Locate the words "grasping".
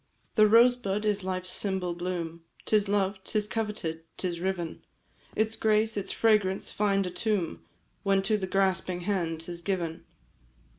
8.47-9.01